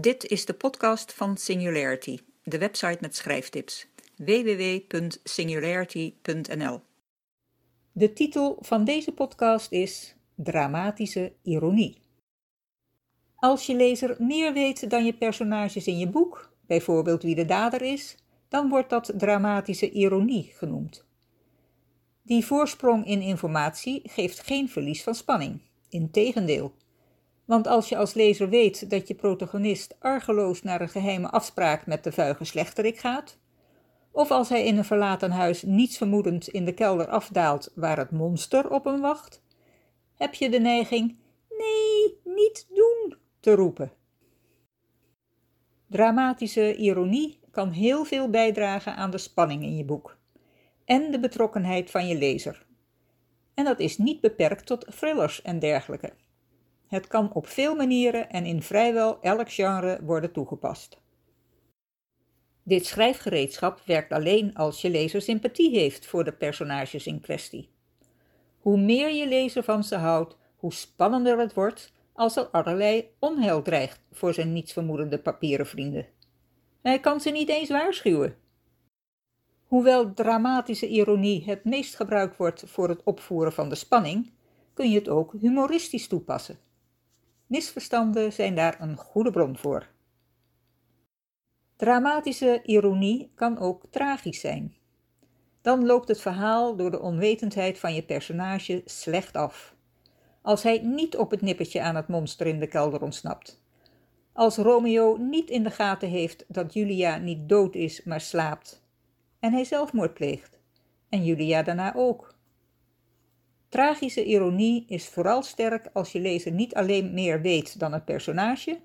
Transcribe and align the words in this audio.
Dit 0.00 0.26
is 0.26 0.44
de 0.44 0.54
podcast 0.54 1.12
van 1.12 1.36
Singularity, 1.36 2.18
de 2.42 2.58
website 2.58 2.98
met 3.00 3.16
schrijftips. 3.16 3.86
www.singularity.nl 4.16 6.80
De 7.92 8.12
titel 8.12 8.56
van 8.60 8.84
deze 8.84 9.12
podcast 9.12 9.72
is 9.72 10.14
Dramatische 10.34 11.32
ironie. 11.42 12.00
Als 13.34 13.66
je 13.66 13.74
lezer 13.74 14.16
meer 14.18 14.52
weet 14.52 14.90
dan 14.90 15.04
je 15.04 15.14
personages 15.14 15.86
in 15.86 15.98
je 15.98 16.08
boek, 16.08 16.52
bijvoorbeeld 16.66 17.22
wie 17.22 17.34
de 17.34 17.44
dader 17.44 17.82
is, 17.82 18.16
dan 18.48 18.68
wordt 18.68 18.90
dat 18.90 19.12
dramatische 19.16 19.90
ironie 19.90 20.52
genoemd. 20.54 21.04
Die 22.22 22.46
voorsprong 22.46 23.06
in 23.06 23.22
informatie 23.22 24.00
geeft 24.04 24.40
geen 24.40 24.68
verlies 24.68 25.02
van 25.02 25.14
spanning. 25.14 25.60
Integendeel. 25.88 26.74
Want 27.48 27.66
als 27.66 27.88
je 27.88 27.96
als 27.96 28.14
lezer 28.14 28.48
weet 28.48 28.90
dat 28.90 29.08
je 29.08 29.14
protagonist 29.14 29.96
argeloos 29.98 30.62
naar 30.62 30.80
een 30.80 30.88
geheime 30.88 31.30
afspraak 31.30 31.86
met 31.86 32.04
de 32.04 32.12
vuige 32.12 32.44
slechterik 32.44 32.98
gaat, 32.98 33.38
of 34.10 34.30
als 34.30 34.48
hij 34.48 34.64
in 34.64 34.76
een 34.76 34.84
verlaten 34.84 35.30
huis 35.30 35.62
niets 35.62 35.96
vermoedend 35.96 36.48
in 36.48 36.64
de 36.64 36.72
kelder 36.72 37.08
afdaalt 37.08 37.72
waar 37.74 37.96
het 37.96 38.10
monster 38.10 38.70
op 38.70 38.84
hem 38.84 39.00
wacht, 39.00 39.42
heb 40.14 40.34
je 40.34 40.50
de 40.50 40.58
neiging 40.58 41.18
nee, 41.48 42.34
niet 42.34 42.66
doen 42.74 43.16
te 43.40 43.54
roepen. 43.54 43.92
Dramatische 45.86 46.76
ironie 46.76 47.40
kan 47.50 47.70
heel 47.70 48.04
veel 48.04 48.30
bijdragen 48.30 48.96
aan 48.96 49.10
de 49.10 49.18
spanning 49.18 49.62
in 49.62 49.76
je 49.76 49.84
boek 49.84 50.18
en 50.84 51.10
de 51.10 51.20
betrokkenheid 51.20 51.90
van 51.90 52.06
je 52.06 52.18
lezer. 52.18 52.66
En 53.54 53.64
dat 53.64 53.80
is 53.80 53.98
niet 53.98 54.20
beperkt 54.20 54.66
tot 54.66 54.86
thrillers 54.96 55.42
en 55.42 55.58
dergelijke. 55.58 56.12
Het 56.88 57.06
kan 57.06 57.32
op 57.32 57.46
veel 57.46 57.74
manieren 57.74 58.30
en 58.30 58.44
in 58.44 58.62
vrijwel 58.62 59.20
elk 59.20 59.52
genre 59.52 59.98
worden 60.02 60.32
toegepast. 60.32 61.00
Dit 62.62 62.86
schrijfgereedschap 62.86 63.80
werkt 63.84 64.12
alleen 64.12 64.54
als 64.54 64.80
je 64.80 64.90
lezer 64.90 65.22
sympathie 65.22 65.78
heeft 65.78 66.06
voor 66.06 66.24
de 66.24 66.32
personages 66.32 67.06
in 67.06 67.20
kwestie. 67.20 67.68
Hoe 68.58 68.78
meer 68.78 69.12
je 69.12 69.28
lezer 69.28 69.62
van 69.62 69.84
ze 69.84 69.96
houdt, 69.96 70.36
hoe 70.56 70.72
spannender 70.72 71.38
het 71.38 71.54
wordt 71.54 71.92
als 72.12 72.36
er 72.36 72.46
allerlei 72.46 73.08
onheil 73.18 73.62
dreigt 73.62 74.00
voor 74.12 74.34
zijn 74.34 74.52
nietsvermoedende 74.52 75.18
papieren 75.18 75.66
vrienden. 75.66 76.06
Hij 76.82 77.00
kan 77.00 77.20
ze 77.20 77.30
niet 77.30 77.48
eens 77.48 77.68
waarschuwen. 77.68 78.36
Hoewel 79.66 80.14
dramatische 80.14 80.88
ironie 80.88 81.44
het 81.44 81.64
meest 81.64 81.96
gebruikt 81.96 82.36
wordt 82.36 82.62
voor 82.66 82.88
het 82.88 83.02
opvoeren 83.02 83.52
van 83.52 83.68
de 83.68 83.74
spanning, 83.74 84.30
kun 84.74 84.90
je 84.90 84.98
het 84.98 85.08
ook 85.08 85.34
humoristisch 85.40 86.08
toepassen. 86.08 86.58
Misverstanden 87.48 88.32
zijn 88.32 88.54
daar 88.54 88.80
een 88.80 88.96
goede 88.96 89.30
bron 89.30 89.56
voor. 89.56 89.86
Dramatische 91.76 92.60
ironie 92.62 93.32
kan 93.34 93.58
ook 93.58 93.84
tragisch 93.90 94.40
zijn. 94.40 94.76
Dan 95.60 95.86
loopt 95.86 96.08
het 96.08 96.20
verhaal 96.20 96.76
door 96.76 96.90
de 96.90 97.00
onwetendheid 97.00 97.78
van 97.78 97.94
je 97.94 98.02
personage 98.02 98.82
slecht 98.84 99.36
af. 99.36 99.74
Als 100.42 100.62
hij 100.62 100.78
niet 100.78 101.16
op 101.16 101.30
het 101.30 101.40
nippertje 101.40 101.82
aan 101.82 101.96
het 101.96 102.08
monster 102.08 102.46
in 102.46 102.60
de 102.60 102.66
kelder 102.66 103.02
ontsnapt. 103.02 103.62
Als 104.32 104.56
Romeo 104.56 105.16
niet 105.16 105.50
in 105.50 105.62
de 105.62 105.70
gaten 105.70 106.08
heeft 106.08 106.44
dat 106.48 106.72
Julia 106.72 107.16
niet 107.16 107.48
dood 107.48 107.74
is, 107.74 108.04
maar 108.04 108.20
slaapt. 108.20 108.82
En 109.40 109.52
hij 109.52 109.64
zelfmoord 109.64 110.14
pleegt. 110.14 110.58
En 111.08 111.24
Julia 111.24 111.62
daarna 111.62 111.94
ook. 111.94 112.34
Tragische 113.78 114.24
ironie 114.24 114.84
is 114.88 115.08
vooral 115.08 115.42
sterk 115.42 115.90
als 115.92 116.12
je 116.12 116.20
lezer 116.20 116.52
niet 116.52 116.74
alleen 116.74 117.14
meer 117.14 117.40
weet 117.40 117.78
dan 117.78 117.92
het 117.92 118.04
personage, 118.04 118.80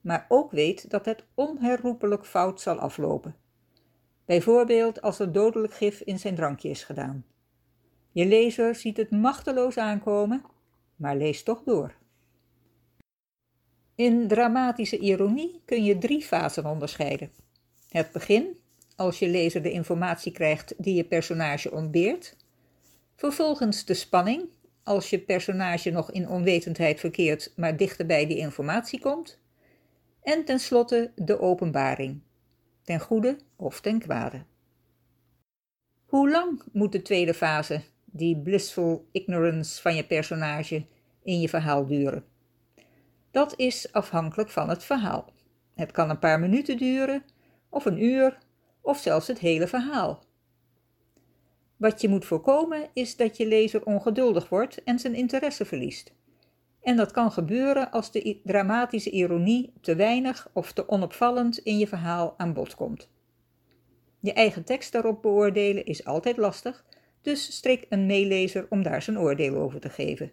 maar 0.00 0.26
ook 0.28 0.50
weet 0.50 0.90
dat 0.90 1.04
het 1.04 1.24
onherroepelijk 1.34 2.26
fout 2.26 2.60
zal 2.60 2.78
aflopen. 2.78 3.36
Bijvoorbeeld 4.24 5.02
als 5.02 5.18
er 5.18 5.32
dodelijk 5.32 5.74
gif 5.74 6.00
in 6.00 6.18
zijn 6.18 6.34
drankje 6.34 6.68
is 6.68 6.84
gedaan. 6.84 7.24
Je 8.12 8.26
lezer 8.26 8.74
ziet 8.74 8.96
het 8.96 9.10
machteloos 9.10 9.78
aankomen, 9.78 10.42
maar 10.96 11.16
leest 11.16 11.44
toch 11.44 11.62
door. 11.64 11.94
In 13.94 14.28
dramatische 14.28 14.98
ironie 14.98 15.60
kun 15.64 15.84
je 15.84 15.98
drie 15.98 16.22
fasen 16.22 16.66
onderscheiden. 16.66 17.30
Het 17.88 18.12
begin, 18.12 18.56
als 18.96 19.18
je 19.18 19.28
lezer 19.28 19.62
de 19.62 19.70
informatie 19.70 20.32
krijgt 20.32 20.74
die 20.78 20.94
je 20.94 21.04
personage 21.04 21.70
ontbeert. 21.70 22.36
Vervolgens 23.18 23.84
de 23.84 23.94
spanning, 23.94 24.48
als 24.82 25.10
je 25.10 25.18
personage 25.18 25.90
nog 25.90 26.10
in 26.10 26.28
onwetendheid 26.28 27.00
verkeert, 27.00 27.52
maar 27.56 27.76
dichter 27.76 28.06
bij 28.06 28.26
die 28.26 28.36
informatie 28.36 29.00
komt. 29.00 29.40
En 30.22 30.44
tenslotte 30.44 31.12
de 31.14 31.40
openbaring, 31.40 32.20
ten 32.82 33.00
goede 33.00 33.38
of 33.56 33.80
ten 33.80 33.98
kwade. 33.98 34.42
Hoe 36.06 36.30
lang 36.30 36.62
moet 36.72 36.92
de 36.92 37.02
tweede 37.02 37.34
fase, 37.34 37.82
die 38.04 38.38
blissful 38.38 39.08
ignorance 39.12 39.80
van 39.80 39.94
je 39.94 40.06
personage, 40.06 40.86
in 41.22 41.40
je 41.40 41.48
verhaal 41.48 41.86
duren? 41.86 42.24
Dat 43.30 43.54
is 43.56 43.92
afhankelijk 43.92 44.50
van 44.50 44.68
het 44.68 44.84
verhaal. 44.84 45.32
Het 45.74 45.90
kan 45.90 46.10
een 46.10 46.18
paar 46.18 46.40
minuten 46.40 46.76
duren, 46.76 47.24
of 47.68 47.84
een 47.84 48.02
uur, 48.02 48.38
of 48.80 48.98
zelfs 48.98 49.26
het 49.26 49.38
hele 49.38 49.66
verhaal. 49.66 50.26
Wat 51.78 52.00
je 52.00 52.08
moet 52.08 52.24
voorkomen 52.24 52.88
is 52.92 53.16
dat 53.16 53.36
je 53.36 53.46
lezer 53.46 53.84
ongeduldig 53.84 54.48
wordt 54.48 54.84
en 54.84 54.98
zijn 54.98 55.14
interesse 55.14 55.64
verliest. 55.64 56.12
En 56.82 56.96
dat 56.96 57.10
kan 57.10 57.32
gebeuren 57.32 57.90
als 57.90 58.12
de 58.12 58.40
dramatische 58.44 59.10
ironie 59.10 59.72
te 59.80 59.94
weinig 59.94 60.50
of 60.52 60.72
te 60.72 60.88
onopvallend 60.88 61.58
in 61.58 61.78
je 61.78 61.86
verhaal 61.86 62.34
aan 62.36 62.52
bod 62.52 62.74
komt. 62.74 63.08
Je 64.20 64.32
eigen 64.32 64.64
tekst 64.64 64.92
daarop 64.92 65.22
beoordelen 65.22 65.84
is 65.84 66.04
altijd 66.04 66.36
lastig, 66.36 66.84
dus 67.22 67.56
strik 67.56 67.86
een 67.88 68.06
meelezer 68.06 68.66
om 68.68 68.82
daar 68.82 69.02
zijn 69.02 69.18
oordeel 69.18 69.54
over 69.54 69.80
te 69.80 69.88
geven. 69.88 70.32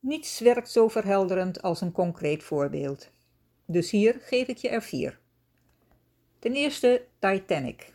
Niets 0.00 0.40
werkt 0.40 0.70
zo 0.70 0.88
verhelderend 0.88 1.62
als 1.62 1.80
een 1.80 1.92
concreet 1.92 2.42
voorbeeld. 2.42 3.10
Dus 3.66 3.90
hier 3.90 4.16
geef 4.20 4.46
ik 4.46 4.56
je 4.56 4.68
er 4.68 4.82
vier. 4.82 5.18
Ten 6.38 6.52
eerste 6.52 7.04
Titanic. 7.18 7.92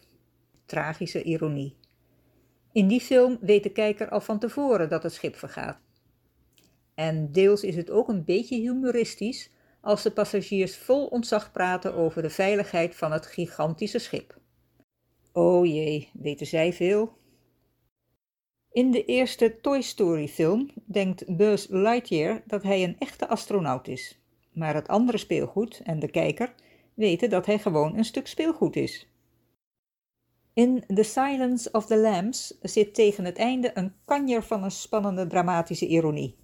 Tragische 0.65 1.23
ironie. 1.23 1.75
In 2.71 2.87
die 2.87 3.01
film 3.01 3.37
weet 3.41 3.63
de 3.63 3.71
kijker 3.71 4.09
al 4.09 4.21
van 4.21 4.39
tevoren 4.39 4.89
dat 4.89 5.03
het 5.03 5.13
schip 5.13 5.35
vergaat. 5.35 5.79
En 6.93 7.31
deels 7.31 7.63
is 7.63 7.75
het 7.75 7.89
ook 7.89 8.07
een 8.07 8.23
beetje 8.23 8.59
humoristisch 8.59 9.49
als 9.81 10.03
de 10.03 10.11
passagiers 10.11 10.77
vol 10.77 11.05
ontzag 11.05 11.51
praten 11.51 11.93
over 11.93 12.21
de 12.21 12.29
veiligheid 12.29 12.95
van 12.95 13.11
het 13.11 13.25
gigantische 13.25 13.99
schip. 13.99 14.37
O 15.31 15.65
jee, 15.65 16.09
weten 16.13 16.45
zij 16.45 16.73
veel? 16.73 17.17
In 18.71 18.91
de 18.91 19.05
eerste 19.05 19.59
Toy 19.61 19.81
Story 19.81 20.27
film 20.27 20.69
denkt 20.85 21.37
Buzz 21.37 21.67
Lightyear 21.69 22.43
dat 22.45 22.63
hij 22.63 22.83
een 22.83 22.95
echte 22.99 23.27
astronaut 23.27 23.87
is. 23.87 24.19
Maar 24.51 24.75
het 24.75 24.87
andere 24.87 25.17
speelgoed 25.17 25.81
en 25.83 25.99
de 25.99 26.11
kijker 26.11 26.53
weten 26.93 27.29
dat 27.29 27.45
hij 27.45 27.59
gewoon 27.59 27.97
een 27.97 28.05
stuk 28.05 28.27
speelgoed 28.27 28.75
is. 28.75 29.07
In 30.55 30.83
The 30.93 31.03
Silence 31.03 31.71
of 31.71 31.85
the 31.85 31.97
Lambs 31.97 32.57
zit 32.61 32.93
tegen 32.93 33.25
het 33.25 33.37
einde 33.37 33.71
een 33.73 33.93
kanjer 34.05 34.43
van 34.43 34.63
een 34.63 34.71
spannende 34.71 35.27
dramatische 35.27 35.87
ironie. 35.87 36.35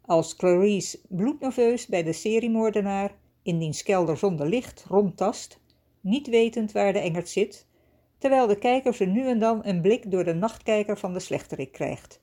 Als 0.00 0.36
Clarice 0.36 1.00
bloednerveus 1.08 1.86
bij 1.86 2.02
de 2.02 2.12
seriemoordenaar 2.12 3.14
in 3.42 3.58
diens 3.58 3.82
kelder 3.82 4.16
zonder 4.16 4.48
licht 4.48 4.84
rondtast, 4.88 5.60
niet 6.00 6.28
wetend 6.28 6.72
waar 6.72 6.92
de 6.92 6.98
engert 6.98 7.28
zit, 7.28 7.66
terwijl 8.18 8.46
de 8.46 8.58
kijker 8.58 8.94
ze 8.94 9.04
nu 9.04 9.26
en 9.26 9.38
dan 9.38 9.60
een 9.64 9.80
blik 9.80 10.10
door 10.10 10.24
de 10.24 10.34
nachtkijker 10.34 10.98
van 10.98 11.12
de 11.12 11.20
slechterik 11.20 11.72
krijgt, 11.72 12.20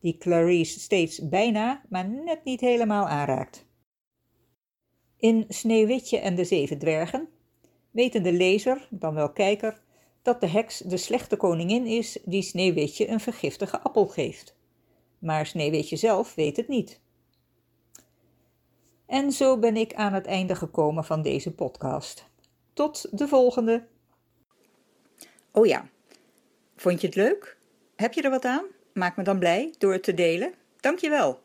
die 0.00 0.18
Clarice 0.18 0.80
steeds 0.80 1.28
bijna, 1.28 1.82
maar 1.88 2.08
net 2.08 2.44
niet 2.44 2.60
helemaal 2.60 3.08
aanraakt. 3.08 3.66
In 5.16 5.44
Sneeuwwitje 5.48 6.18
en 6.18 6.34
de 6.34 6.44
Zeven 6.44 6.78
Dwergen 6.78 7.28
weten 7.90 8.22
de 8.22 8.32
lezer, 8.32 8.88
dan 8.90 9.14
wel 9.14 9.32
kijker, 9.32 9.80
dat 10.22 10.40
de 10.40 10.48
heks 10.48 10.78
de 10.78 10.96
slechte 10.96 11.36
koningin 11.36 11.86
is 11.86 12.18
die 12.24 12.42
Sneeuwwitje 12.42 13.08
een 13.08 13.20
vergiftige 13.20 13.80
appel 13.80 14.06
geeft. 14.06 14.54
Maar 15.18 15.46
Sneeuwwitje 15.46 15.96
zelf 15.96 16.34
weet 16.34 16.56
het 16.56 16.68
niet. 16.68 17.00
En 19.06 19.32
zo 19.32 19.58
ben 19.58 19.76
ik 19.76 19.94
aan 19.94 20.12
het 20.12 20.26
einde 20.26 20.54
gekomen 20.54 21.04
van 21.04 21.22
deze 21.22 21.54
podcast. 21.54 22.30
Tot 22.72 23.18
de 23.18 23.28
volgende. 23.28 23.86
Oh 25.50 25.66
ja, 25.66 25.88
vond 26.76 27.00
je 27.00 27.06
het 27.06 27.16
leuk? 27.16 27.56
Heb 27.96 28.12
je 28.12 28.22
er 28.22 28.30
wat 28.30 28.44
aan? 28.44 28.64
Maak 28.94 29.16
me 29.16 29.22
dan 29.22 29.38
blij 29.38 29.74
door 29.78 29.92
het 29.92 30.02
te 30.02 30.14
delen. 30.14 30.54
Dank 30.80 30.98
je 30.98 31.08
wel. 31.08 31.40